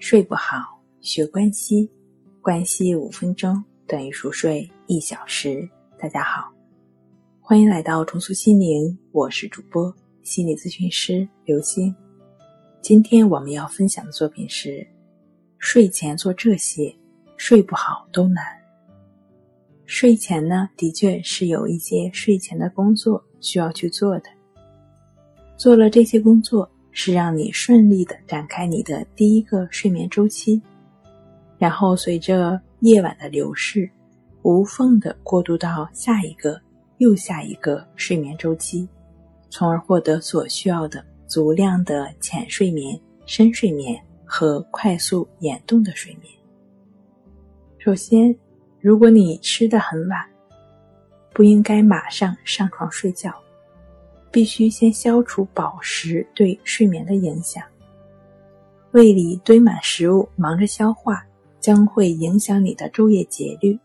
[0.00, 1.88] 睡不好，学关西，
[2.40, 5.68] 关西五分钟等于熟睡一小时。
[5.98, 6.50] 大家好，
[7.38, 11.94] 欢迎来到重塑心灵，我是主播心理咨询师刘星。
[12.80, 14.84] 今天我们要分享的作品是：
[15.58, 16.92] 睡前做这些，
[17.36, 18.42] 睡不好都难。
[19.84, 24.30] 睡前呢，的确是有一些睡前的工作需要去做的。
[25.58, 26.68] 做了这些工作。
[26.92, 30.60] 是让你顺利的展开你的第一个睡眠周期，
[31.58, 33.90] 然后随着夜晚的流逝，
[34.42, 36.60] 无缝的过渡到下一个
[36.98, 38.88] 又下一个睡眠周期，
[39.48, 46.32] 从而获得所需要的足量的浅睡眠、深睡眠和快速眼动的睡眠。
[47.78, 48.34] 首先，
[48.80, 50.18] 如果你吃的很晚，
[51.32, 53.32] 不应该马上上床睡觉。
[54.30, 57.62] 必须先消除饱食对睡眠的影响。
[58.92, 61.24] 胃里堆满食物，忙着消化，
[61.60, 63.78] 将会影响你的昼夜节律。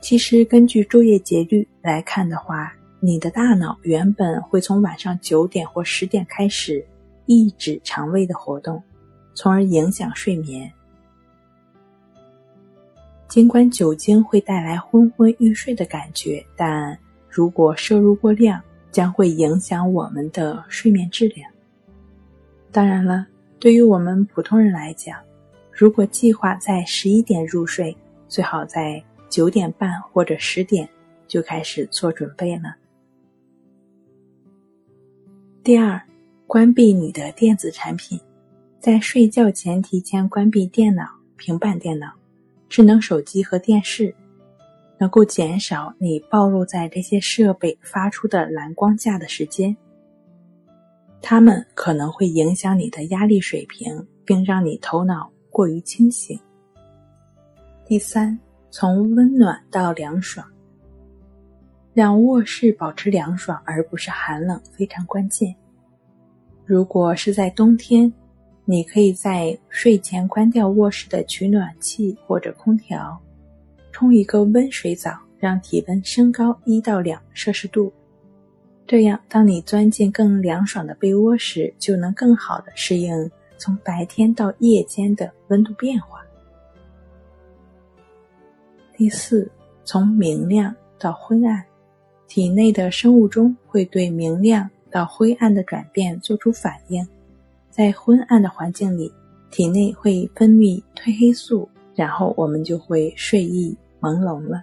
[0.00, 6.84] 其实，根据昼夜节律来看的话，你的大脑原本会从晚上九点或十点开始
[7.26, 8.82] 抑制肠胃的活动，
[9.34, 10.70] 从而影响睡眠。
[13.28, 16.98] 尽管酒精会带来昏昏欲睡的感觉，但
[17.28, 18.60] 如果摄入过量，
[18.90, 21.50] 将会影响我们的睡眠质量。
[22.72, 23.26] 当然了，
[23.58, 25.18] 对于我们普通人来讲，
[25.72, 27.96] 如果计划在十一点入睡，
[28.28, 30.88] 最好在九点半或者十点
[31.26, 32.76] 就开始做准备了。
[35.62, 36.00] 第二，
[36.46, 38.18] 关闭你的电子产品，
[38.78, 41.04] 在睡觉前提前关闭电脑、
[41.36, 42.12] 平板电脑、
[42.68, 44.14] 智能手机和电视。
[45.00, 49.74] 能够减少你暴露在这些设备发出的蓝光下的时间，
[51.22, 56.38] 它们可能会影响你的压力水平，并让你头脑过于清醒。
[57.86, 58.38] 第三，
[58.70, 60.46] 从温暖到凉爽，
[61.94, 65.56] 让卧室保持凉爽而不是寒冷非常关键。
[66.66, 68.12] 如果是在冬天，
[68.66, 73.18] 你可以在睡前关掉卧室的取暖器或者空调。
[74.00, 77.92] 冲一个温水澡，让体温升高一到两摄氏度，
[78.86, 86.18] 这样当你钻进更凉爽的被窝时，就能更好的适应从白天到夜间的温度变化。
[88.96, 89.46] 第四，
[89.84, 91.62] 从明亮到昏暗，
[92.26, 97.06] 体内的生物钟会对明亮到灰暗的转变做出反应，
[97.68, 99.12] 在昏暗的环境里，
[99.50, 103.76] 体内会分泌褪黑素，然后我们就会睡意。
[104.00, 104.62] 朦胧了，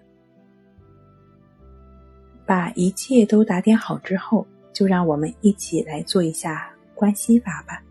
[2.45, 7.81] 把一切都打点好之后，就让我们一起来做一下关系法吧。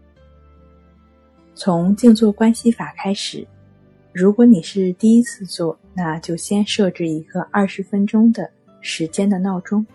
[1.55, 3.47] 从静坐关系法开始，
[4.12, 9.87] 如果你是第一次做，那就先设置一个二十分钟的时间的闹钟。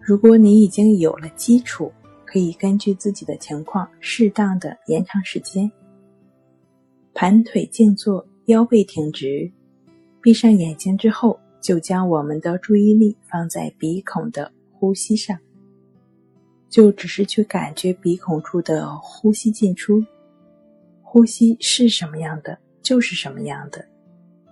[0.00, 1.92] 如果你已经有了基础，
[2.24, 5.70] 可以根据自己的情况适当的延长时间。
[7.12, 9.50] 盘腿静坐，腰背挺直。
[10.26, 15.38] 闭上眼睛之后，就将我们的注意力放在鼻孔的呼吸上，
[16.68, 20.02] 就只是去感觉鼻孔处的呼吸进出，
[21.00, 23.86] 呼吸是什么样的就是什么样的，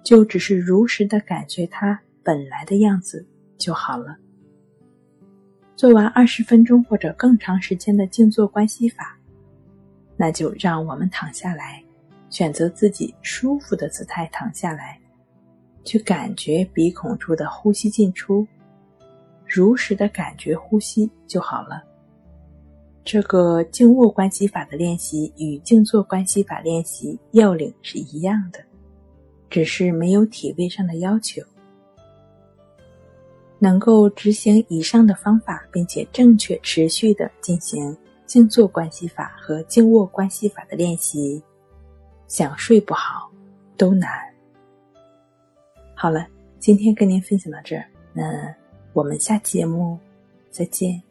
[0.05, 3.27] 就只是如实的感觉它本来的样子
[3.59, 4.17] 就好了。
[5.75, 9.19] 做完二十分钟或者更长时间的静坐观息法，
[10.17, 11.83] 那就让我们躺下来，
[12.31, 15.01] 选择自己舒服的姿态躺下来。
[15.85, 18.47] 去感觉鼻孔处的呼吸进出，
[19.47, 21.83] 如实的感觉呼吸就好了。
[23.05, 28.59] 这个静卧关系法的练习与静坐关系法练习要领是一样的，
[29.51, 31.43] 只是没有体位上的要求。
[33.59, 37.97] 能够执行以上的方法，并且正确持续的进行
[38.27, 41.43] 静坐关系法和静卧关系法的练习，
[42.27, 43.31] 想睡不好
[43.77, 44.34] 都难。
[46.05, 46.27] 好了，
[46.59, 48.55] 今天跟您分享到这儿，那
[48.93, 49.99] 我们下期节目
[50.51, 51.03] 再见。